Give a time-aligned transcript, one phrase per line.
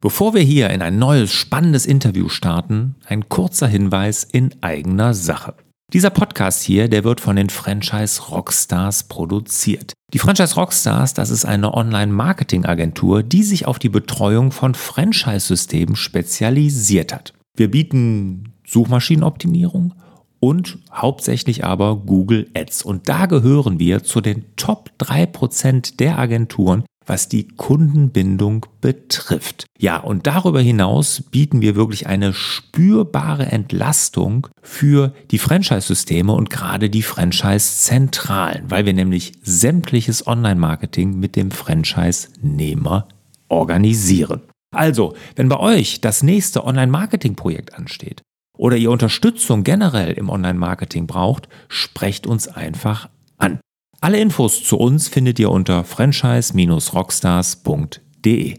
[0.00, 5.54] Bevor wir hier in ein neues spannendes Interview starten, ein kurzer Hinweis in eigener Sache.
[5.92, 9.92] Dieser Podcast hier, der wird von den Franchise Rockstars produziert.
[10.12, 17.12] Die Franchise Rockstars, das ist eine Online-Marketing-Agentur, die sich auf die Betreuung von Franchise-Systemen spezialisiert
[17.12, 17.32] hat.
[17.56, 19.94] Wir bieten Suchmaschinenoptimierung
[20.42, 22.82] und hauptsächlich aber Google Ads.
[22.82, 29.66] Und da gehören wir zu den Top 3% der Agenturen, was die Kundenbindung betrifft.
[29.78, 36.90] Ja, und darüber hinaus bieten wir wirklich eine spürbare Entlastung für die Franchise-Systeme und gerade
[36.90, 43.06] die Franchise-Zentralen, weil wir nämlich sämtliches Online-Marketing mit dem Franchise-Nehmer
[43.48, 44.42] organisieren.
[44.74, 48.22] Also, wenn bei euch das nächste Online-Marketing-Projekt ansteht
[48.56, 53.60] oder ihr Unterstützung generell im Online-Marketing braucht, sprecht uns einfach an.
[54.00, 58.58] Alle Infos zu uns findet ihr unter franchise-rockstars.de.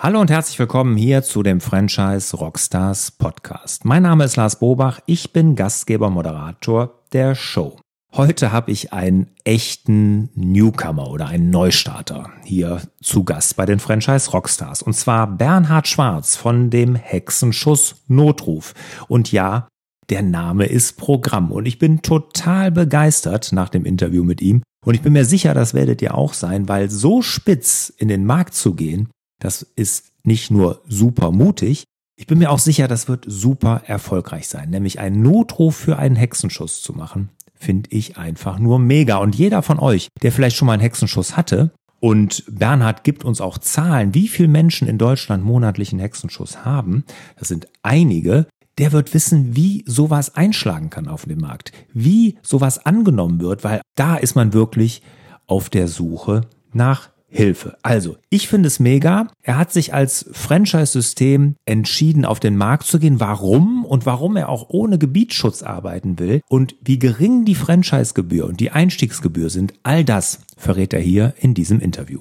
[0.00, 3.84] Hallo und herzlich willkommen hier zu dem Franchise Rockstars Podcast.
[3.84, 7.80] Mein Name ist Lars Bobach, ich bin Gastgeber Moderator der Show.
[8.14, 14.30] Heute habe ich einen echten Newcomer oder einen Neustarter hier zu Gast bei den Franchise
[14.30, 14.82] Rockstars.
[14.82, 18.74] Und zwar Bernhard Schwarz von dem Hexenschuss Notruf.
[19.08, 19.68] Und ja,
[20.08, 21.52] der Name ist Programm.
[21.52, 24.62] Und ich bin total begeistert nach dem Interview mit ihm.
[24.86, 28.24] Und ich bin mir sicher, das werdet ihr auch sein, weil so spitz in den
[28.24, 31.84] Markt zu gehen, das ist nicht nur super mutig,
[32.16, 36.16] ich bin mir auch sicher, das wird super erfolgreich sein, nämlich einen Notruf für einen
[36.16, 39.16] Hexenschuss zu machen finde ich einfach nur mega.
[39.16, 41.70] Und jeder von euch, der vielleicht schon mal einen Hexenschuss hatte,
[42.00, 47.04] und Bernhard gibt uns auch Zahlen, wie viele Menschen in Deutschland monatlichen Hexenschuss haben.
[47.36, 48.46] Das sind einige.
[48.78, 53.80] Der wird wissen, wie sowas einschlagen kann auf dem Markt, wie sowas angenommen wird, weil
[53.96, 55.02] da ist man wirklich
[55.48, 56.42] auf der Suche
[56.72, 57.76] nach Hilfe.
[57.82, 59.28] Also, ich finde es mega.
[59.42, 63.20] Er hat sich als Franchise-System entschieden, auf den Markt zu gehen.
[63.20, 68.60] Warum und warum er auch ohne Gebietsschutz arbeiten will und wie gering die Franchise-Gebühr und
[68.60, 72.20] die Einstiegsgebühr sind, all das verrät er hier in diesem Interview.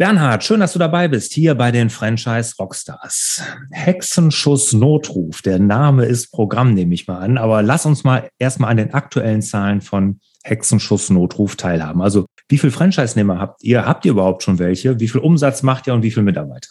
[0.00, 3.42] Bernhard, schön, dass du dabei bist, hier bei den Franchise Rockstars.
[3.70, 8.70] Hexenschuss Notruf, der Name ist Programm, nehme ich mal an, aber lass uns mal erstmal
[8.70, 12.00] an den aktuellen Zahlen von Hexenschuss Notruf teilhaben.
[12.00, 13.84] Also, wie viele Franchise-Nehmer habt ihr?
[13.84, 14.98] Habt ihr überhaupt schon welche?
[14.98, 16.70] Wie viel Umsatz macht ihr und wie viele Mitarbeiter?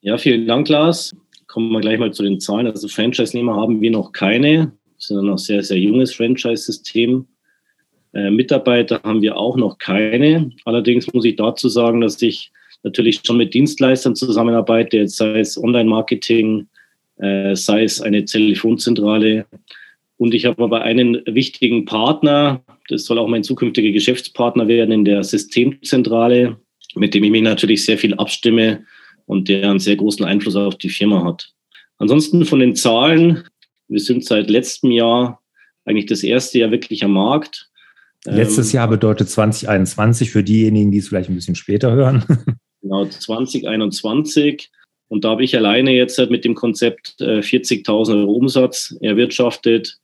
[0.00, 1.10] Ja, vielen Dank, Lars.
[1.48, 2.68] Kommen wir gleich mal zu den Zahlen.
[2.68, 4.70] Also, Franchise-Nehmer haben wir noch keine.
[4.94, 7.26] Das ist ein noch sehr, sehr junges Franchise-System.
[8.12, 10.50] Äh, Mitarbeiter haben wir auch noch keine.
[10.64, 12.50] Allerdings muss ich dazu sagen, dass ich
[12.82, 16.66] natürlich schon mit Dienstleistern zusammenarbeite, jetzt sei es Online-Marketing,
[17.18, 19.46] äh, sei es eine Telefonzentrale.
[20.16, 25.04] Und ich habe aber einen wichtigen Partner, das soll auch mein zukünftiger Geschäftspartner werden in
[25.04, 26.56] der Systemzentrale,
[26.94, 28.84] mit dem ich mich natürlich sehr viel abstimme
[29.26, 31.52] und der einen sehr großen Einfluss auf die Firma hat.
[31.98, 33.44] Ansonsten von den Zahlen,
[33.88, 35.40] wir sind seit letztem Jahr
[35.84, 37.69] eigentlich das erste Jahr wirklich am Markt.
[38.26, 42.24] Letztes ähm, Jahr bedeutet 2021 für diejenigen, die es vielleicht ein bisschen später hören.
[42.82, 44.70] Genau, 2021.
[45.08, 49.98] Und da habe ich alleine jetzt halt mit dem Konzept 40.000 äh, Euro Umsatz erwirtschaftet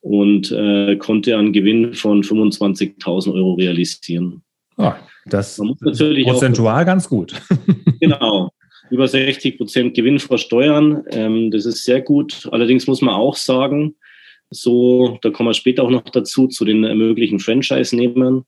[0.00, 4.42] und äh, konnte einen Gewinn von 25.000 Euro realisieren.
[4.76, 4.94] Ah,
[5.26, 7.34] das ist prozentual auch, ganz gut.
[8.00, 8.50] genau.
[8.90, 11.04] Über 60 Prozent Gewinn versteuern.
[11.10, 12.48] Ähm, das ist sehr gut.
[12.52, 13.96] Allerdings muss man auch sagen,
[14.50, 18.44] so, da kommen wir später auch noch dazu, zu den möglichen Franchise-Nehmern.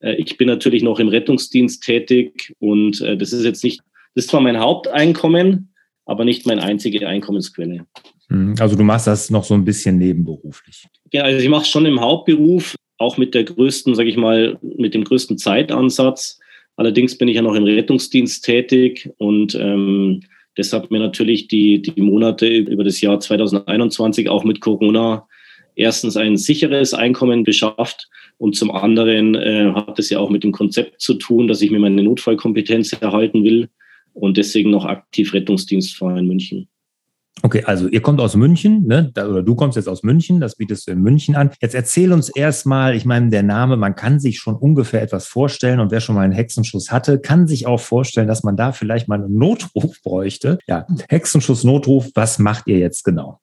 [0.00, 3.80] Äh, ich bin natürlich noch im Rettungsdienst tätig und äh, das ist jetzt nicht,
[4.14, 5.72] das ist zwar mein Haupteinkommen,
[6.04, 7.86] aber nicht meine einzige Einkommensquelle.
[8.28, 10.86] Hm, also du machst das noch so ein bisschen nebenberuflich.
[11.12, 14.58] Ja, also ich mache es schon im Hauptberuf, auch mit der größten, sage ich mal,
[14.62, 16.38] mit dem größten Zeitansatz.
[16.76, 20.20] Allerdings bin ich ja noch im Rettungsdienst tätig und ähm,
[20.58, 25.26] deshalb mir natürlich die, die Monate über das Jahr 2021 auch mit Corona
[25.76, 28.08] erstens ein sicheres Einkommen beschafft
[28.38, 31.70] und zum anderen äh, hat es ja auch mit dem Konzept zu tun, dass ich
[31.70, 33.68] mir meine Notfallkompetenz erhalten will
[34.12, 36.68] und deswegen noch aktiv Rettungsdienst fahre in München.
[37.42, 39.12] Okay, also ihr kommt aus München, ne?
[39.14, 41.50] oder du kommst jetzt aus München, das bietest du in München an.
[41.60, 45.78] Jetzt erzähl uns erstmal, ich meine, der Name, man kann sich schon ungefähr etwas vorstellen
[45.78, 49.06] und wer schon mal einen Hexenschuss hatte, kann sich auch vorstellen, dass man da vielleicht
[49.06, 50.58] mal einen Notruf bräuchte.
[50.66, 53.38] Ja, Hexenschuss, Notruf, was macht ihr jetzt genau?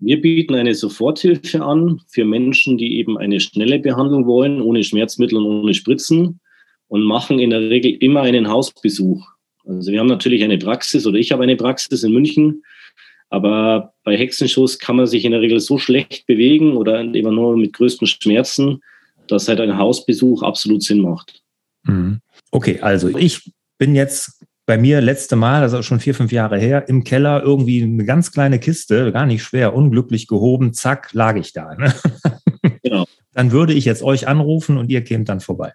[0.00, 5.38] Wir bieten eine Soforthilfe an für Menschen, die eben eine schnelle Behandlung wollen, ohne Schmerzmittel
[5.38, 6.40] und ohne Spritzen
[6.86, 9.26] und machen in der Regel immer einen Hausbesuch.
[9.64, 12.62] Also wir haben natürlich eine Praxis oder ich habe eine Praxis in München,
[13.28, 17.56] aber bei Hexenschuss kann man sich in der Regel so schlecht bewegen oder immer nur
[17.56, 18.80] mit größten Schmerzen,
[19.26, 21.42] dass halt ein Hausbesuch absolut Sinn macht.
[21.84, 22.20] Mhm.
[22.50, 24.37] Okay, also ich bin jetzt
[24.68, 28.32] bei mir letzte Mal, also schon vier, fünf Jahre her, im Keller irgendwie eine ganz
[28.32, 31.74] kleine Kiste, gar nicht schwer, unglücklich gehoben, zack, lag ich da.
[31.74, 31.92] Ne?
[32.82, 33.06] Genau.
[33.32, 35.72] Dann würde ich jetzt euch anrufen und ihr kämt dann vorbei.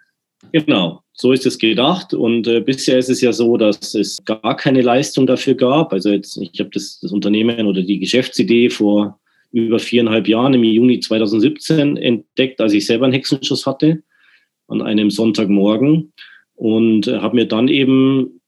[0.51, 2.13] Genau, so ist es gedacht.
[2.13, 5.91] Und äh, bisher ist es ja so, dass es gar keine Leistung dafür gab.
[5.91, 9.19] Also jetzt, ich habe das, das Unternehmen oder die Geschäftsidee vor
[9.51, 14.03] über viereinhalb Jahren im Juni 2017 entdeckt, als ich selber einen Hexenschuss hatte
[14.67, 16.13] an einem Sonntagmorgen
[16.55, 18.39] und äh, habe mir dann eben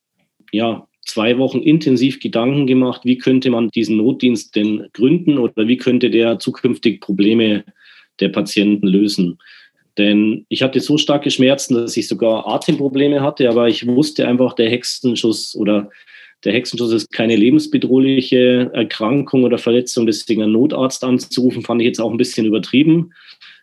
[0.51, 5.77] ja zwei Wochen intensiv Gedanken gemacht, wie könnte man diesen Notdienst denn gründen oder wie
[5.77, 7.63] könnte der zukünftig Probleme
[8.19, 9.37] der Patienten lösen.
[9.97, 14.53] Denn ich hatte so starke Schmerzen, dass ich sogar Atemprobleme hatte, aber ich wusste einfach,
[14.53, 15.89] der Hexenschuss oder
[16.43, 22.01] der Hexenschuss ist keine lebensbedrohliche Erkrankung oder Verletzung, deswegen einen Notarzt anzurufen, fand ich jetzt
[22.01, 23.13] auch ein bisschen übertrieben.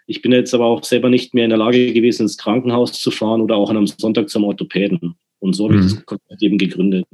[0.06, 3.10] Ich bin jetzt aber auch selber nicht mehr in der Lage gewesen, ins Krankenhaus zu
[3.10, 5.14] fahren oder auch an einem Sonntag zum Orthopäden.
[5.42, 5.86] Und so habe mhm.
[5.86, 7.06] ich das Konzept eben gegründet.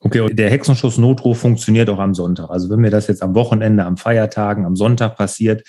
[0.00, 2.50] Okay, und der Hexenschuss-Notruf funktioniert auch am Sonntag.
[2.50, 5.62] Also wenn mir das jetzt am Wochenende, am Feiertagen, am Sonntag passiert,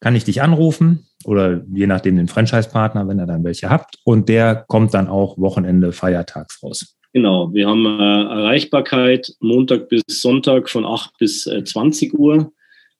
[0.00, 3.96] kann ich dich anrufen oder je nachdem den Franchise-Partner, wenn ihr dann welche habt.
[4.04, 6.96] Und der kommt dann auch Wochenende, feiertags raus.
[7.14, 12.52] Genau, wir haben äh, Erreichbarkeit Montag bis Sonntag von 8 bis äh, 20 Uhr.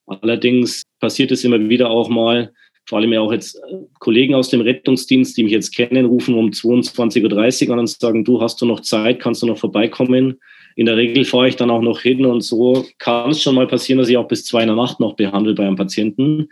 [0.07, 2.53] Allerdings passiert es immer wieder auch mal,
[2.91, 6.35] vor allem ja auch jetzt äh, Kollegen aus dem Rettungsdienst, die mich jetzt kennen, rufen
[6.35, 10.41] um 22.30 Uhr an und sagen, du hast du noch Zeit, kannst du noch vorbeikommen.
[10.75, 13.69] In der Regel fahre ich dann auch noch hin und so kann es schon mal
[13.69, 16.49] passieren, dass ich auch bis zwei in der Nacht noch behandle bei einem Patienten.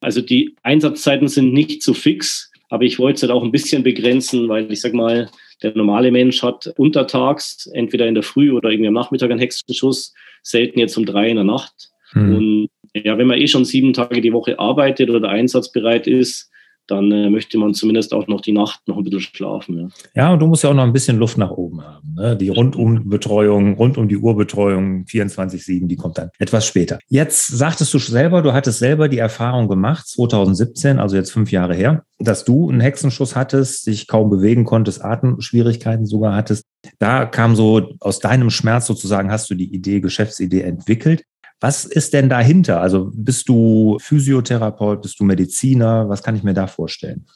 [0.00, 3.84] Also die Einsatzzeiten sind nicht so fix, aber ich wollte es halt auch ein bisschen
[3.84, 5.30] begrenzen, weil ich sag mal,
[5.62, 10.12] der normale Mensch hat untertags, entweder in der Früh oder irgendwie am Nachmittag einen Hexenschuss,
[10.42, 11.90] selten jetzt um drei in der Nacht.
[12.12, 12.36] Mhm.
[12.36, 12.68] Und
[13.04, 16.50] ja, wenn man eh schon sieben Tage die Woche arbeitet oder einsatzbereit ist,
[16.86, 19.90] dann äh, möchte man zumindest auch noch die Nacht noch ein bisschen schlafen.
[20.14, 20.22] Ja.
[20.22, 22.14] ja, und du musst ja auch noch ein bisschen Luft nach oben haben.
[22.14, 22.36] Ne?
[22.36, 26.98] Die Rundumbetreuung, rund um die Uhrbetreuung 24-7, die kommt dann etwas später.
[27.08, 31.74] Jetzt sagtest du selber, du hattest selber die Erfahrung gemacht, 2017, also jetzt fünf Jahre
[31.74, 36.64] her, dass du einen Hexenschuss hattest, dich kaum bewegen konntest, Atemschwierigkeiten sogar hattest.
[36.98, 41.24] Da kam so aus deinem Schmerz sozusagen, hast du die Idee, Geschäftsidee entwickelt.
[41.60, 42.80] Was ist denn dahinter?
[42.80, 46.08] Also bist du Physiotherapeut, bist du Mediziner?
[46.08, 47.26] Was kann ich mir da vorstellen?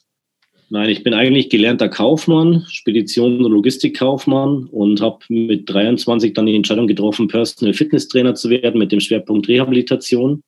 [0.72, 6.55] Nein, ich bin eigentlich gelernter Kaufmann, Spedition- und Logistikkaufmann und habe mit 23 dann die
[6.55, 10.44] Entscheidung getroffen, Personal Fitness Trainer zu werden mit dem Schwerpunkt Rehabilitation.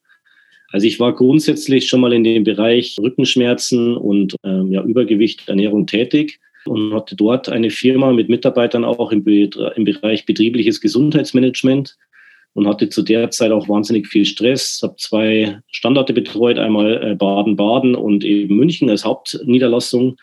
[0.70, 5.86] Also ich war grundsätzlich schon mal in dem Bereich Rückenschmerzen und ähm, ja, Übergewicht, Ernährung
[5.86, 11.96] tätig und hatte dort eine Firma mit Mitarbeitern auch im, im Bereich betriebliches Gesundheitsmanagement
[12.54, 14.81] und hatte zu der Zeit auch wahnsinnig viel Stress.
[14.82, 20.16] Habe zwei Standorte betreut, einmal äh, Baden-Baden und eben München als Hauptniederlassung.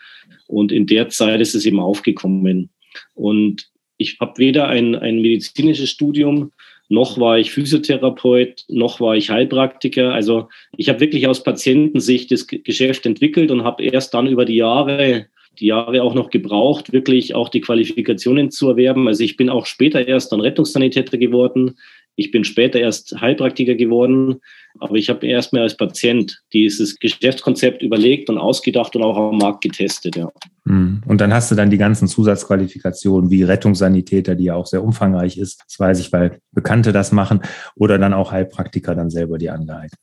[0.46, 2.70] Und in der Zeit ist es eben aufgekommen.
[3.14, 6.52] Und ich habe weder ein, ein medizinisches Studium,
[6.88, 10.12] noch war ich Physiotherapeut, noch war ich Heilpraktiker.
[10.12, 14.56] Also ich habe wirklich aus Patientensicht das Geschäft entwickelt und habe erst dann über die
[14.56, 15.26] Jahre
[15.58, 19.08] die Jahre auch noch gebraucht, wirklich auch die Qualifikationen zu erwerben.
[19.08, 21.76] Also ich bin auch später erst dann Rettungssanitäter geworden.
[22.20, 24.42] Ich bin später erst Heilpraktiker geworden,
[24.78, 29.62] aber ich habe erstmal als Patient dieses Geschäftskonzept überlegt und ausgedacht und auch am Markt
[29.62, 30.16] getestet.
[30.16, 30.30] Ja.
[30.66, 31.00] Hm.
[31.06, 35.38] Und dann hast du dann die ganzen Zusatzqualifikationen wie Rettungssanitäter, die ja auch sehr umfangreich
[35.38, 35.62] ist.
[35.66, 37.40] Das weiß ich, weil Bekannte das machen
[37.74, 39.98] oder dann auch Heilpraktiker dann selber die angeeignet.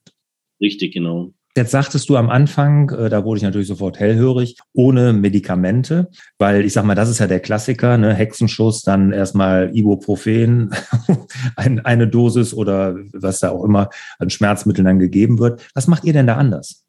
[0.60, 1.34] Richtig, genau.
[1.58, 6.64] Jetzt sagtest du am Anfang, äh, da wurde ich natürlich sofort hellhörig, ohne Medikamente, weil
[6.64, 8.14] ich sag mal, das ist ja der Klassiker, ne?
[8.14, 10.70] Hexenschuss, dann erstmal Ibuprofen,
[11.56, 15.68] ein, eine Dosis oder was da auch immer an Schmerzmitteln dann gegeben wird.
[15.74, 16.86] Was macht ihr denn da anders?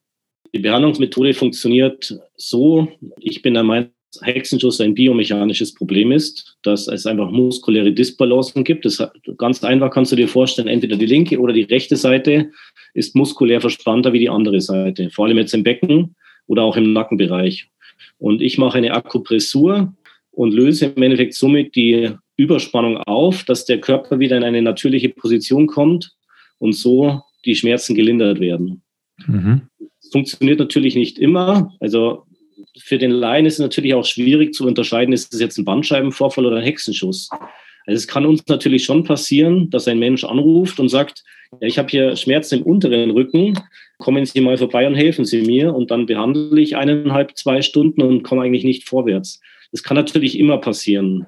[0.55, 2.89] Die Behandlungsmethode funktioniert so.
[3.17, 3.91] Ich bin der Meinung,
[4.23, 8.85] Hexenschuss ein biomechanisches Problem ist, dass es einfach muskuläre Disbalancen gibt.
[8.85, 9.03] Das
[9.37, 12.51] ganz einfach kannst du dir vorstellen, entweder die linke oder die rechte Seite
[12.95, 16.93] ist muskulär verspannter wie die andere Seite, vor allem jetzt im Becken oder auch im
[16.93, 17.69] Nackenbereich.
[18.19, 19.95] Und ich mache eine Akupressur
[20.31, 25.11] und löse im Endeffekt somit die Überspannung auf, dass der Körper wieder in eine natürliche
[25.11, 26.15] Position kommt
[26.59, 28.83] und so die Schmerzen gelindert werden.
[29.27, 29.63] Mhm.
[30.13, 31.75] Funktioniert natürlich nicht immer.
[31.81, 32.25] Also
[32.81, 36.47] für den Laien ist es natürlich auch schwierig zu unterscheiden, ist es jetzt ein Bandscheibenvorfall
[36.47, 37.29] oder ein Hexenschuss.
[37.87, 41.25] Also es kann uns natürlich schon passieren, dass ein Mensch anruft und sagt,
[41.61, 43.59] ja, ich habe hier Schmerzen im unteren Rücken,
[43.99, 48.03] kommen Sie mal vorbei und helfen Sie mir und dann behandle ich eineinhalb, zwei Stunden
[48.03, 49.41] und komme eigentlich nicht vorwärts.
[49.73, 51.27] Das kann natürlich immer passieren.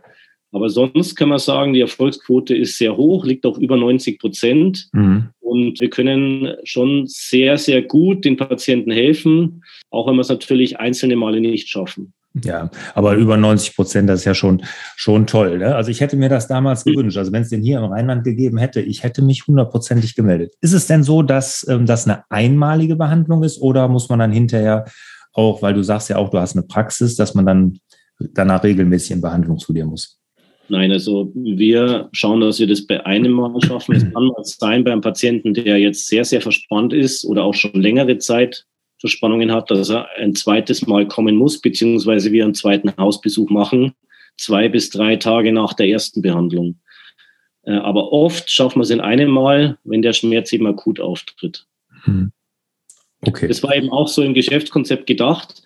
[0.52, 4.88] Aber sonst kann man sagen, die Erfolgsquote ist sehr hoch, liegt auch über 90 Prozent.
[4.92, 5.28] Mhm.
[5.40, 10.78] Und wir können schon sehr, sehr gut den Patienten helfen, auch wenn wir es natürlich
[10.78, 12.12] einzelne Male nicht schaffen.
[12.44, 14.62] Ja, aber über 90 Prozent, das ist ja schon,
[14.94, 15.58] schon toll.
[15.58, 15.74] Ne?
[15.74, 17.16] Also ich hätte mir das damals gewünscht.
[17.16, 20.54] Also wenn es den hier im Rheinland gegeben hätte, ich hätte mich hundertprozentig gemeldet.
[20.60, 24.30] Ist es denn so, dass ähm, das eine einmalige Behandlung ist oder muss man dann
[24.30, 24.84] hinterher
[25.32, 27.78] auch, weil du sagst ja auch, du hast eine Praxis, dass man dann
[28.32, 30.19] danach regelmäßig in Behandlung zu dir muss?
[30.70, 33.96] Nein, also wir schauen, dass wir das bei einem Mal schaffen.
[33.96, 37.74] Es kann mal sein beim Patienten, der jetzt sehr, sehr verspannt ist oder auch schon
[37.74, 38.66] längere Zeit
[38.98, 43.94] Verspannungen hat, dass er ein zweites Mal kommen muss, beziehungsweise wir einen zweiten Hausbesuch machen,
[44.36, 46.78] zwei bis drei Tage nach der ersten Behandlung.
[47.62, 51.66] Äh, aber oft schaffen wir es in einem Mal, wenn der Schmerz eben akut auftritt.
[52.04, 52.30] Hm.
[53.22, 53.48] Okay.
[53.48, 55.62] Das war eben auch so im Geschäftskonzept gedacht,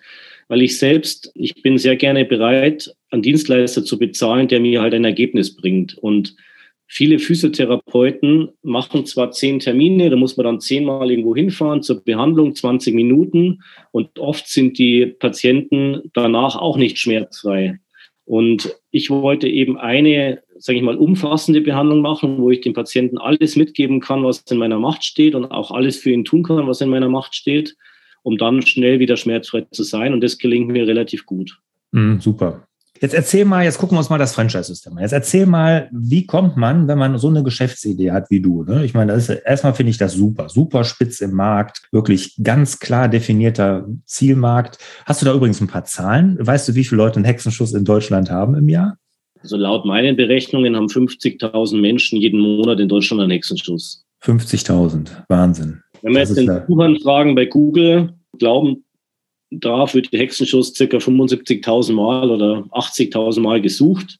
[0.47, 4.93] weil ich selbst, ich bin sehr gerne bereit, einen Dienstleister zu bezahlen, der mir halt
[4.93, 5.97] ein Ergebnis bringt.
[5.97, 6.35] Und
[6.87, 12.53] viele Physiotherapeuten machen zwar zehn Termine, da muss man dann zehnmal irgendwo hinfahren zur Behandlung,
[12.53, 13.61] 20 Minuten.
[13.91, 17.79] Und oft sind die Patienten danach auch nicht schmerzfrei.
[18.25, 23.19] Und ich wollte eben eine, sage ich mal, umfassende Behandlung machen, wo ich dem Patienten
[23.19, 26.67] alles mitgeben kann, was in meiner Macht steht und auch alles für ihn tun kann,
[26.67, 27.75] was in meiner Macht steht,
[28.25, 30.13] um dann schnell wieder schmerzfrei zu sein.
[30.13, 31.59] Und das gelingt mir relativ gut.
[31.91, 32.67] Mm, super.
[32.99, 35.03] Jetzt erzähl mal, jetzt gucken wir uns mal das Franchise-System an.
[35.03, 38.63] Jetzt erzähl mal, wie kommt man, wenn man so eine Geschäftsidee hat wie du?
[38.63, 38.83] Ne?
[38.85, 42.79] Ich meine, das ist, erstmal finde ich das super, super spitz im Markt, wirklich ganz
[42.79, 44.79] klar definierter Zielmarkt.
[45.05, 46.37] Hast du da übrigens ein paar Zahlen?
[46.39, 48.97] Weißt du, wie viele Leute einen Hexenschuss in Deutschland haben im Jahr?
[49.41, 54.05] Also laut meinen Berechnungen haben 50.000 Menschen jeden Monat in Deutschland einen Hexenschuss.
[54.23, 55.81] 50.000, Wahnsinn.
[56.05, 58.85] Wenn wir jetzt den Suchanfragen bei Google glauben
[59.49, 64.19] darf, wird der Hexenschuss circa 75.000 Mal oder 80.000 Mal gesucht.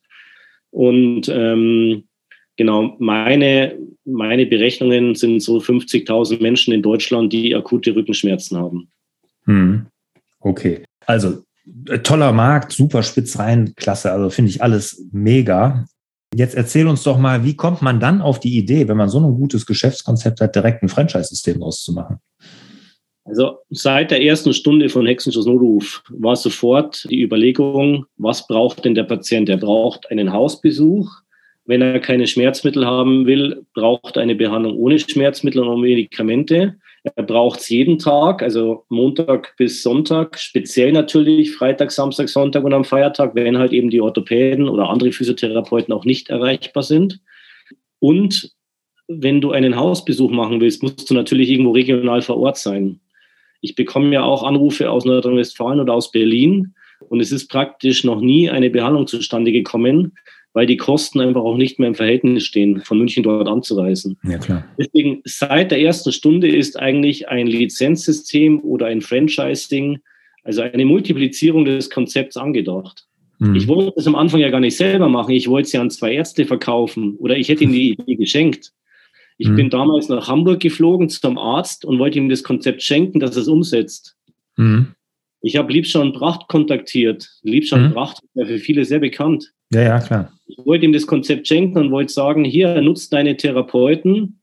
[0.72, 2.06] Und ähm,
[2.56, 8.90] genau, meine, meine Berechnungen sind so 50.000 Menschen in Deutschland, die akute Rückenschmerzen haben.
[9.44, 9.86] Hm.
[10.40, 11.44] Okay, also
[11.88, 15.86] äh, toller Markt, super spitz rein, klasse, also finde ich alles mega.
[16.38, 19.20] Jetzt erzähl uns doch mal, wie kommt man dann auf die Idee, wenn man so
[19.20, 22.18] ein gutes Geschäftskonzept hat, direkt ein Franchise-System auszumachen?
[23.24, 28.96] Also seit der ersten Stunde von Hexenschuss Notruf war sofort die Überlegung, was braucht denn
[28.96, 29.48] der Patient?
[29.48, 31.10] Er braucht einen Hausbesuch.
[31.64, 36.76] Wenn er keine Schmerzmittel haben will, braucht er eine Behandlung ohne Schmerzmittel und Medikamente.
[37.14, 42.74] Er braucht es jeden Tag, also Montag bis Sonntag, speziell natürlich Freitag, Samstag, Sonntag und
[42.74, 47.20] am Feiertag, wenn halt eben die Orthopäden oder andere Physiotherapeuten auch nicht erreichbar sind.
[48.00, 48.52] Und
[49.08, 53.00] wenn du einen Hausbesuch machen willst, musst du natürlich irgendwo regional vor Ort sein.
[53.62, 56.74] Ich bekomme ja auch Anrufe aus Nordrhein-Westfalen oder aus Berlin
[57.10, 60.14] und es ist praktisch noch nie eine Behandlung zustande gekommen,
[60.56, 64.18] weil die Kosten einfach auch nicht mehr im Verhältnis stehen, von München dort anzureisen.
[64.24, 64.64] Ja, klar.
[64.80, 70.00] Deswegen seit der ersten Stunde ist eigentlich ein Lizenzsystem oder ein Franchising,
[70.44, 73.06] also eine Multiplizierung des Konzepts angedacht.
[73.40, 73.56] Mhm.
[73.56, 75.32] Ich wollte das am Anfang ja gar nicht selber machen.
[75.32, 78.72] Ich wollte es ja an zwei Ärzte verkaufen oder ich hätte ihnen die Idee geschenkt.
[79.38, 79.56] Ich mhm.
[79.58, 83.42] bin damals nach Hamburg geflogen zum Arzt und wollte ihm das Konzept schenken, dass er
[83.42, 84.16] es umsetzt.
[84.56, 84.96] Mhm.
[85.42, 87.30] Ich habe Liebschau Pracht kontaktiert.
[87.44, 87.92] Liebschau mhm.
[87.92, 89.52] Pracht ist ja für viele sehr bekannt.
[89.76, 90.32] Ja, ja, klar.
[90.48, 94.40] Ich wollte ihm das Konzept schenken und wollte sagen, hier, nutzt deine Therapeuten,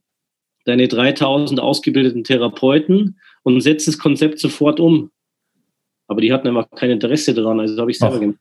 [0.67, 5.11] deine 3000 ausgebildeten Therapeuten und setzt das Konzept sofort um.
[6.09, 8.39] Aber die hatten einfach kein Interesse daran, also habe ich selber gemacht.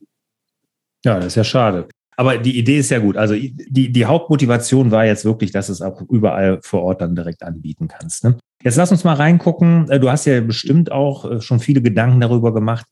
[1.06, 1.88] Ja, das ist ja schade.
[2.18, 3.16] Aber die Idee ist ja gut.
[3.16, 7.16] Also die, die Hauptmotivation war jetzt wirklich, dass du es auch überall vor Ort dann
[7.16, 8.26] direkt anbieten kannst.
[8.26, 8.38] Ne?
[8.64, 9.90] Jetzt lass uns mal reingucken.
[9.90, 12.86] Äh, du hast ja bestimmt auch äh, schon viele Gedanken darüber gemacht,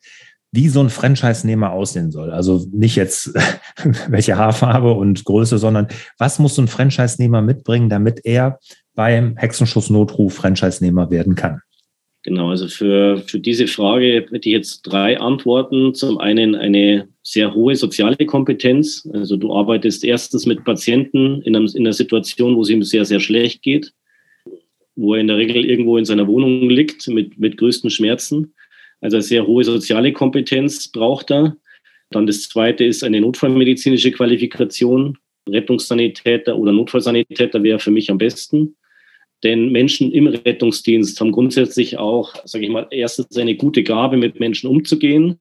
[0.51, 2.31] wie so ein Franchise-Nehmer aussehen soll.
[2.31, 3.33] Also nicht jetzt
[4.09, 5.87] welche Haarfarbe und Größe, sondern
[6.17, 8.59] was muss so ein Franchise-Nehmer mitbringen, damit er
[8.95, 11.61] beim Hexenschuss-Notruf Franchise-Nehmer werden kann?
[12.23, 15.93] Genau, also für, für diese Frage hätte ich jetzt drei Antworten.
[15.93, 19.07] Zum einen eine sehr hohe soziale Kompetenz.
[19.13, 23.05] Also du arbeitest erstens mit Patienten in, einem, in einer Situation, wo es ihm sehr,
[23.05, 23.93] sehr schlecht geht,
[24.97, 28.53] wo er in der Regel irgendwo in seiner Wohnung liegt mit, mit größten Schmerzen.
[29.01, 31.55] Also sehr hohe soziale Kompetenz braucht er.
[32.11, 35.17] Dann das zweite ist eine notfallmedizinische Qualifikation.
[35.47, 38.75] Rettungssanitäter oder Notfallsanitäter wäre für mich am besten.
[39.43, 44.39] Denn Menschen im Rettungsdienst haben grundsätzlich auch, sage ich mal, erstens eine gute Gabe, mit
[44.39, 45.37] Menschen umzugehen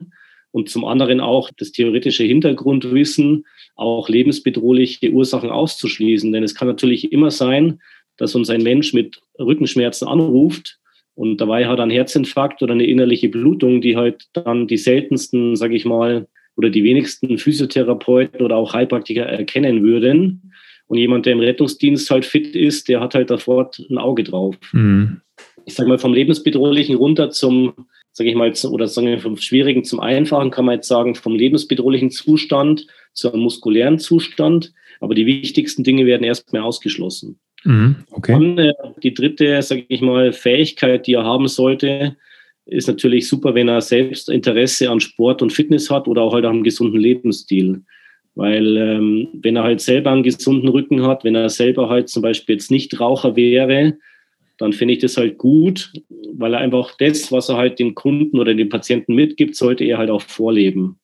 [0.52, 6.32] und zum anderen auch das theoretische Hintergrundwissen, auch lebensbedrohliche Ursachen auszuschließen.
[6.32, 7.80] Denn es kann natürlich immer sein,
[8.16, 10.78] dass uns ein Mensch mit Rückenschmerzen anruft
[11.18, 15.56] und dabei hat er einen Herzinfarkt oder eine innerliche Blutung, die halt dann die seltensten,
[15.56, 20.52] sage ich mal, oder die wenigsten Physiotherapeuten oder auch Heilpraktiker erkennen würden.
[20.86, 24.54] Und jemand, der im Rettungsdienst halt fit ist, der hat halt davor ein Auge drauf.
[24.70, 25.20] Mhm.
[25.66, 27.72] Ich sage mal, vom Lebensbedrohlichen runter zum,
[28.12, 31.34] sage ich mal, oder sagen wir vom Schwierigen zum Einfachen, kann man jetzt sagen, vom
[31.34, 34.72] lebensbedrohlichen Zustand zum muskulären Zustand.
[35.00, 37.40] Aber die wichtigsten Dinge werden erstmal ausgeschlossen.
[37.64, 38.32] Mhm, okay.
[38.32, 38.72] Dann äh,
[39.02, 42.16] die dritte, sage ich mal, Fähigkeit, die er haben sollte,
[42.66, 46.44] ist natürlich super, wenn er selbst Interesse an Sport und Fitness hat oder auch halt
[46.44, 47.82] am gesunden Lebensstil.
[48.34, 52.22] Weil ähm, wenn er halt selber einen gesunden Rücken hat, wenn er selber halt zum
[52.22, 53.98] Beispiel jetzt nicht Raucher wäre,
[54.58, 55.92] dann finde ich das halt gut,
[56.34, 59.98] weil er einfach das, was er halt dem Kunden oder dem Patienten mitgibt, sollte er
[59.98, 60.98] halt auch vorleben.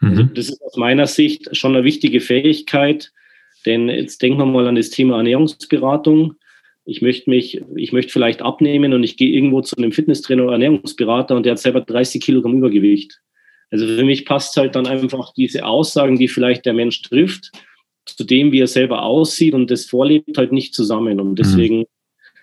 [0.00, 0.08] Mhm.
[0.08, 3.12] Also das ist aus meiner Sicht schon eine wichtige Fähigkeit,
[3.66, 6.34] denn jetzt denken wir mal an das Thema Ernährungsberatung.
[6.84, 10.52] Ich möchte mich, ich möchte vielleicht abnehmen und ich gehe irgendwo zu einem Fitnesstrainer oder
[10.52, 13.20] Ernährungsberater und der hat selber 30 Kilogramm Übergewicht.
[13.70, 17.50] Also für mich passt halt dann einfach diese Aussagen, die vielleicht der Mensch trifft,
[18.06, 21.20] zu dem, wie er selber aussieht und das vorlebt, halt nicht zusammen.
[21.20, 21.86] Und deswegen mhm.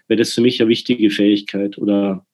[0.08, 2.26] wäre das für mich eine wichtige Fähigkeit oder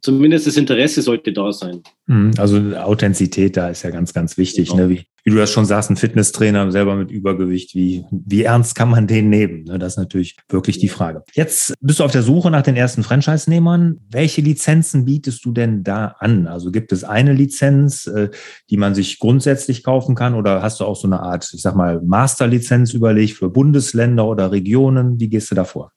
[0.00, 1.82] zumindest das Interesse sollte da sein.
[2.06, 4.70] Mhm, also Authentizität da ist ja ganz, ganz wichtig.
[4.70, 4.82] Genau.
[4.82, 4.90] Ne?
[4.90, 8.90] Wie, wie, du das schon sagst, ein Fitnesstrainer selber mit Übergewicht, wie, wie ernst kann
[8.90, 9.64] man den nehmen?
[9.64, 9.78] Ne?
[9.78, 11.22] Das ist natürlich wirklich die Frage.
[11.34, 14.00] Jetzt bist du auf der Suche nach den ersten Franchise-Nehmern.
[14.10, 16.46] Welche Lizenzen bietest du denn da an?
[16.46, 18.30] Also gibt es eine Lizenz, äh,
[18.70, 21.76] die man sich grundsätzlich kaufen kann oder hast du auch so eine Art, ich sag
[21.76, 25.20] mal, Masterlizenz überlegt für Bundesländer oder Regionen?
[25.20, 25.92] Wie gehst du da vor?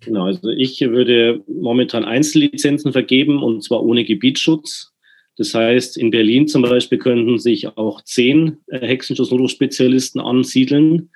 [0.00, 4.92] Genau, also ich würde momentan Einzellizenzen vergeben und zwar ohne Gebietsschutz.
[5.38, 11.10] Das heißt, in Berlin zum Beispiel könnten sich auch zehn äh, Hexenschuss-Notruf-Spezialisten ansiedeln,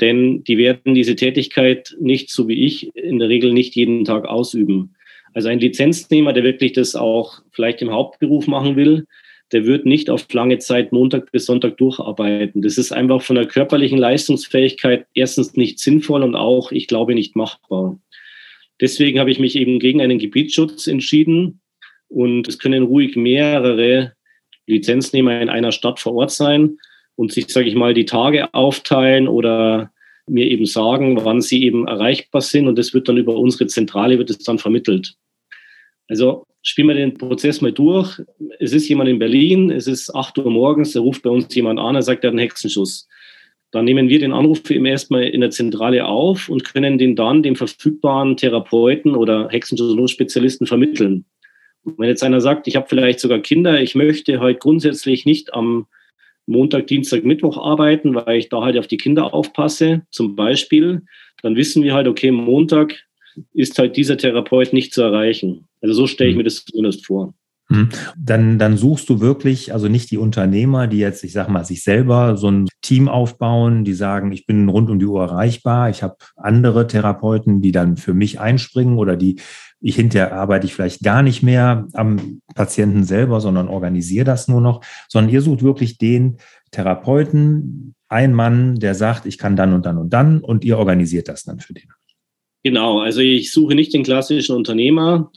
[0.00, 4.26] denn die werden diese Tätigkeit nicht, so wie ich, in der Regel nicht jeden Tag
[4.26, 4.94] ausüben.
[5.34, 9.06] Also ein Lizenznehmer, der wirklich das auch vielleicht im Hauptberuf machen will,
[9.52, 12.62] der wird nicht auf lange Zeit Montag bis Sonntag durcharbeiten.
[12.62, 17.34] Das ist einfach von der körperlichen Leistungsfähigkeit erstens nicht sinnvoll und auch, ich glaube, nicht
[17.36, 17.98] machbar.
[18.80, 21.60] Deswegen habe ich mich eben gegen einen Gebietsschutz entschieden
[22.08, 24.12] und es können ruhig mehrere
[24.66, 26.78] Lizenznehmer in einer Stadt vor Ort sein
[27.16, 29.90] und sich, sage ich mal, die Tage aufteilen oder
[30.26, 34.18] mir eben sagen, wann sie eben erreichbar sind und das wird dann über unsere Zentrale
[34.18, 35.14] wird es dann vermittelt.
[36.08, 38.20] Also spielen wir den Prozess mal durch.
[38.58, 41.78] Es ist jemand in Berlin, es ist 8 Uhr morgens, da ruft bei uns jemand
[41.78, 43.06] an, er sagt, er hat einen Hexenschuss.
[43.70, 47.42] Dann nehmen wir den Anruf eben erstmal in der Zentrale auf und können den dann
[47.42, 51.24] dem verfügbaren Therapeuten oder Hexenschuss-Spezialisten vermitteln.
[51.84, 55.54] Und wenn jetzt einer sagt, ich habe vielleicht sogar Kinder, ich möchte halt grundsätzlich nicht
[55.54, 55.86] am
[56.46, 61.02] Montag, Dienstag, Mittwoch arbeiten, weil ich da halt auf die Kinder aufpasse, zum Beispiel,
[61.42, 62.94] dann wissen wir halt, okay, Montag
[63.52, 65.66] ist halt dieser Therapeut nicht zu erreichen.
[65.80, 66.38] Also so stelle ich mhm.
[66.38, 67.34] mir das zumindest vor.
[67.68, 67.88] Mhm.
[68.16, 71.82] Dann, dann suchst du wirklich, also nicht die Unternehmer, die jetzt, ich sag mal, sich
[71.82, 76.02] selber so ein Team aufbauen, die sagen, ich bin rund um die Uhr erreichbar, ich
[76.02, 79.40] habe andere Therapeuten, die dann für mich einspringen oder die
[79.84, 84.62] ich hinterher arbeite ich vielleicht gar nicht mehr am Patienten selber, sondern organisiere das nur
[84.62, 86.38] noch, sondern ihr sucht wirklich den
[86.70, 91.28] Therapeuten, ein Mann, der sagt, ich kann dann und dann und dann und ihr organisiert
[91.28, 91.84] das dann für den.
[92.62, 95.30] Genau, also ich suche nicht den klassischen Unternehmer,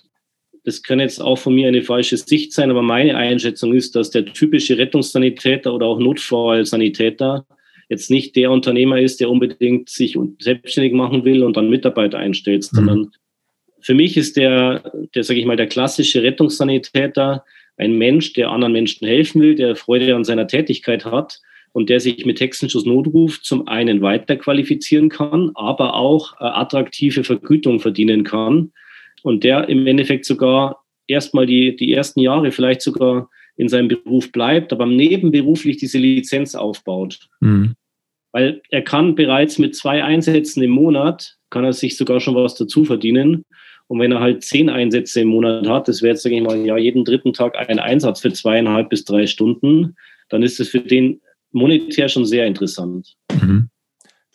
[0.63, 4.11] das kann jetzt auch von mir eine falsche Sicht sein, aber meine Einschätzung ist, dass
[4.11, 7.45] der typische Rettungssanitäter oder auch Notfallsanitäter
[7.89, 12.65] jetzt nicht der Unternehmer ist, der unbedingt sich selbstständig machen will und dann Mitarbeiter einstellt,
[12.71, 13.11] mhm.
[13.81, 17.43] Für mich ist der, der sage ich mal, der klassische Rettungssanitäter
[17.77, 21.39] ein Mensch, der anderen Menschen helfen will, der Freude an seiner Tätigkeit hat
[21.73, 27.79] und der sich mit Hexenschuss Notruf zum einen weiterqualifizieren kann, aber auch äh, attraktive Vergütung
[27.79, 28.71] verdienen kann
[29.23, 34.31] und der im Endeffekt sogar erstmal die, die ersten Jahre vielleicht sogar in seinem Beruf
[34.31, 37.27] bleibt, aber nebenberuflich diese Lizenz aufbaut.
[37.39, 37.75] Mhm.
[38.31, 42.55] Weil er kann bereits mit zwei Einsätzen im Monat, kann er sich sogar schon was
[42.55, 43.45] dazu verdienen.
[43.87, 46.57] Und wenn er halt zehn Einsätze im Monat hat, das wäre jetzt, sage ich mal,
[46.65, 49.95] ja, jeden dritten Tag ein Einsatz für zweieinhalb bis drei Stunden,
[50.29, 51.21] dann ist es für den
[51.51, 53.15] monetär schon sehr interessant.
[53.41, 53.69] Mhm.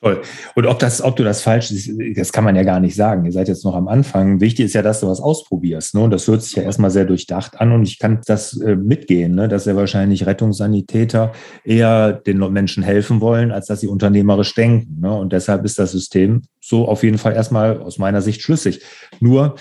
[0.03, 0.21] Toll.
[0.57, 1.73] Und ob das, ob du das falsch,
[2.17, 3.25] das kann man ja gar nicht sagen.
[3.25, 4.41] Ihr seid jetzt noch am Anfang.
[4.41, 5.95] Wichtig ist ja, dass du was ausprobierst.
[5.95, 6.01] Ne?
[6.01, 7.71] Und das hört sich ja erstmal sehr durchdacht an.
[7.71, 9.47] Und ich kann das äh, mitgehen, ne?
[9.47, 11.31] dass ja wahrscheinlich Rettungssanitäter
[11.63, 15.01] eher den Menschen helfen wollen, als dass sie unternehmerisch denken.
[15.01, 15.13] Ne?
[15.13, 18.83] Und deshalb ist das System so auf jeden Fall erstmal aus meiner Sicht schlüssig.
[19.21, 19.55] Nur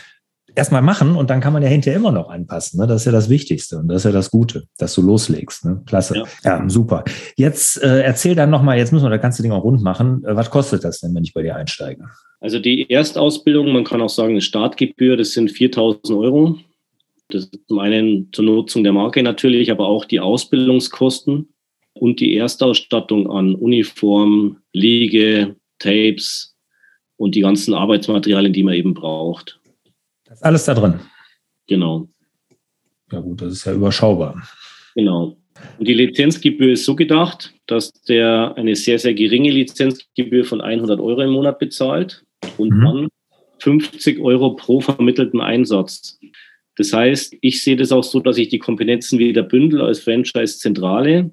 [0.55, 2.79] erstmal machen und dann kann man ja hinterher immer noch anpassen.
[2.79, 2.87] Ne?
[2.87, 5.65] Das ist ja das Wichtigste und das ist ja das Gute, dass du loslegst.
[5.65, 5.81] Ne?
[5.85, 6.15] Klasse.
[6.15, 6.25] Ja.
[6.43, 7.03] ja super.
[7.35, 10.23] Jetzt äh, erzähl dann nochmal, jetzt müssen wir das ganze Ding auch rund machen.
[10.25, 12.05] Äh, was kostet das denn, wenn ich bei dir einsteige?
[12.39, 16.57] Also die Erstausbildung, man kann auch sagen, eine Startgebühr, das sind 4000 Euro.
[17.29, 21.47] Das ist zum einen zur Nutzung der Marke natürlich, aber auch die Ausbildungskosten
[21.93, 26.55] und die Erstausstattung an Uniform, Liege, Tapes
[27.17, 29.60] und die ganzen Arbeitsmaterialien, die man eben braucht.
[30.41, 30.99] Ist alles da drin.
[31.67, 32.09] Genau.
[33.11, 34.41] Ja gut, das ist ja überschaubar.
[34.95, 35.37] Genau.
[35.77, 40.99] Und die Lizenzgebühr ist so gedacht, dass der eine sehr, sehr geringe Lizenzgebühr von 100
[40.99, 42.23] Euro im Monat bezahlt
[42.57, 42.81] und mhm.
[42.81, 43.07] dann
[43.59, 46.19] 50 Euro pro vermittelten Einsatz.
[46.75, 51.29] Das heißt, ich sehe das auch so, dass ich die Kompetenzen wieder bündel als Franchise-Zentrale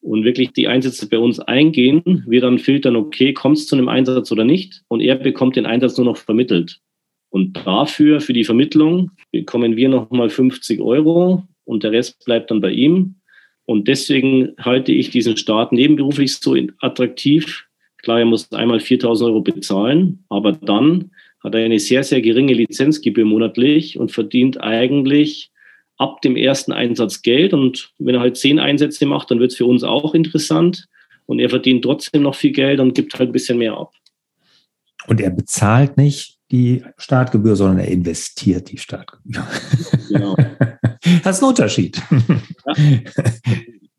[0.00, 3.88] und wirklich die Einsätze bei uns eingehen, wir dann filtern, okay, kommt es zu einem
[3.88, 6.80] Einsatz oder nicht und er bekommt den Einsatz nur noch vermittelt.
[7.30, 12.60] Und dafür, für die Vermittlung, bekommen wir nochmal 50 Euro und der Rest bleibt dann
[12.60, 13.14] bei ihm.
[13.64, 17.66] Und deswegen halte ich diesen Start nebenberuflich so attraktiv.
[17.98, 21.12] Klar, er muss einmal 4000 Euro bezahlen, aber dann
[21.44, 25.50] hat er eine sehr, sehr geringe Lizenzgebühr monatlich und verdient eigentlich
[25.98, 27.52] ab dem ersten Einsatz Geld.
[27.52, 30.86] Und wenn er halt zehn Einsätze macht, dann wird es für uns auch interessant.
[31.26, 33.92] Und er verdient trotzdem noch viel Geld und gibt halt ein bisschen mehr ab.
[35.06, 39.46] Und er bezahlt nicht die Startgebühr, sondern er investiert die Startgebühr.
[40.08, 40.36] Genau.
[41.24, 42.02] Das ist ein Unterschied.
[42.66, 42.74] Ja.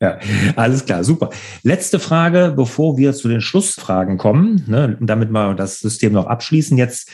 [0.00, 0.18] ja.
[0.54, 1.30] alles klar, super.
[1.64, 6.78] Letzte Frage, bevor wir zu den Schlussfragen kommen, ne, damit wir das System noch abschließen.
[6.78, 7.10] Jetzt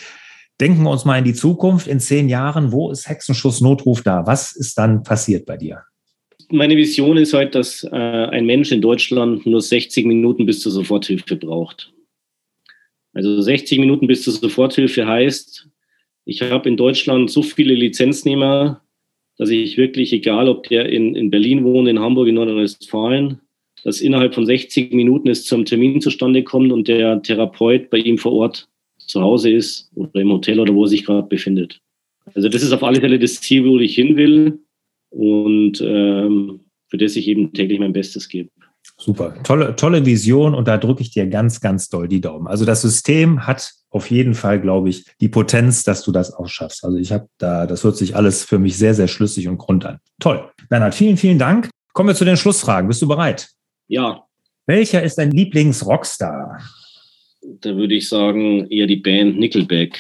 [0.61, 1.87] denken wir uns mal in die Zukunft.
[1.87, 4.27] In zehn Jahren, wo ist Hexenschuss Notruf da?
[4.27, 5.83] Was ist dann passiert bei dir?
[6.51, 10.73] Meine Vision ist halt, dass äh, ein Mensch in Deutschland nur 60 Minuten bis zur
[10.73, 11.93] Soforthilfe braucht.
[13.19, 15.69] Also 60 Minuten bis zur Soforthilfe heißt,
[16.25, 18.81] ich habe in Deutschland so viele Lizenznehmer,
[19.39, 23.41] dass ich wirklich, egal ob der in, in Berlin wohnt, in Hamburg, in Nordrhein-Westfalen,
[23.83, 28.19] dass innerhalb von 60 Minuten es zum Termin zustande kommt und der Therapeut bei ihm
[28.19, 31.81] vor Ort zu Hause ist oder im Hotel oder wo er sich gerade befindet.
[32.35, 34.61] Also das ist auf alle Fälle das Ziel, wo ich hin will
[35.11, 38.51] und ähm, für das ich eben täglich mein Bestes gebe.
[39.01, 42.49] Super, tolle, tolle Vision und da drücke ich dir ganz, ganz doll die Daumen.
[42.49, 46.49] Also das System hat auf jeden Fall, glaube ich, die Potenz, dass du das auch
[46.49, 46.85] schaffst.
[46.85, 49.87] Also ich habe da, das hört sich alles für mich sehr, sehr schlüssig und grund
[49.87, 49.99] an.
[50.19, 50.51] Toll.
[50.69, 51.71] Bernhard, vielen, vielen Dank.
[51.93, 52.89] Kommen wir zu den Schlussfragen.
[52.89, 53.49] Bist du bereit?
[53.87, 54.25] Ja.
[54.67, 56.61] Welcher ist dein Lieblings-Rockstar?
[57.61, 59.97] Da würde ich sagen, eher die Band Nickelback.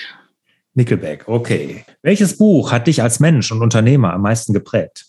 [0.74, 1.84] Nickelback, okay.
[2.02, 5.06] Welches Buch hat dich als Mensch und Unternehmer am meisten geprägt?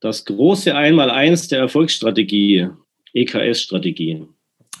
[0.00, 2.68] Das große Einmaleins der Erfolgsstrategie,
[3.14, 4.26] EKS-Strategie.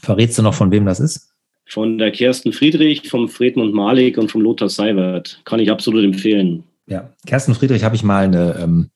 [0.02, 1.32] Verrätst du noch, von wem das ist?
[1.68, 5.40] Von der Kersten Friedrich, vom Friedmund Malik und vom Lothar Seiwert.
[5.44, 6.64] Kann ich absolut empfehlen.
[6.86, 8.90] Ja, Kersten Friedrich habe ich mal einen ähm,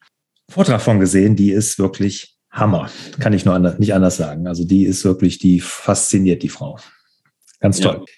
[0.49, 2.89] Vortrag von gesehen, die ist wirklich Hammer.
[3.19, 4.47] Kann ich nur anders, nicht anders sagen.
[4.47, 6.77] Also die ist wirklich, die fasziniert die Frau.
[7.59, 8.05] Ganz toll.
[8.05, 8.13] Ja.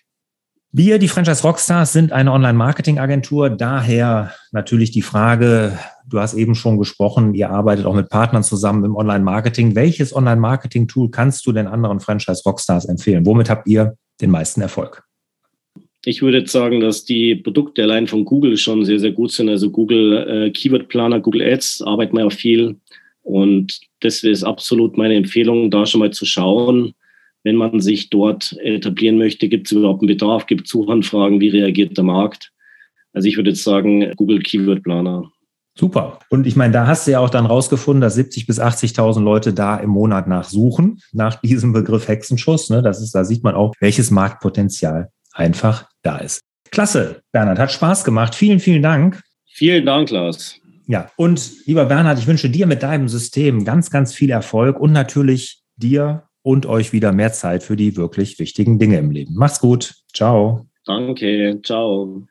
[0.71, 3.49] Wir, die Franchise Rockstars, sind eine Online-Marketing-Agentur.
[3.49, 8.83] Daher natürlich die Frage, du hast eben schon gesprochen, ihr arbeitet auch mit Partnern zusammen
[8.83, 9.73] im Online-Marketing.
[9.73, 13.25] Welches Online-Marketing-Tool kannst du den anderen Franchise Rockstars empfehlen?
[13.25, 15.01] Womit habt ihr den meisten Erfolg?
[16.05, 19.49] Ich würde jetzt sagen, dass die Produkte allein von Google schon sehr, sehr gut sind.
[19.49, 22.75] Also Google äh, Keyword Planer, Google Ads arbeiten wir ja viel.
[23.23, 26.93] Und das ist absolut meine Empfehlung, da schon mal zu schauen,
[27.43, 31.49] wenn man sich dort etablieren möchte, gibt es überhaupt einen Bedarf, gibt es Suchanfragen, wie
[31.49, 32.51] reagiert der Markt?
[33.13, 35.29] Also ich würde jetzt sagen, Google Keyword Planer.
[35.77, 36.19] Super.
[36.29, 39.53] Und ich meine, da hast du ja auch dann rausgefunden, dass 70 bis 80.000 Leute
[39.53, 42.69] da im Monat nachsuchen, nach diesem Begriff Hexenschuss.
[42.69, 42.81] Ne?
[42.81, 46.41] Das ist, da sieht man auch, welches Marktpotenzial einfach da ist.
[46.71, 48.35] Klasse, Bernhard, hat Spaß gemacht.
[48.35, 49.21] Vielen, vielen Dank.
[49.47, 50.59] Vielen Dank, Lars.
[50.85, 54.91] Ja, und lieber Bernhard, ich wünsche dir mit deinem System ganz, ganz viel Erfolg und
[54.91, 59.35] natürlich dir und euch wieder mehr Zeit für die wirklich wichtigen Dinge im Leben.
[59.35, 59.95] Macht's gut.
[60.13, 60.67] Ciao.
[60.85, 61.59] Danke.
[61.63, 62.23] Ciao.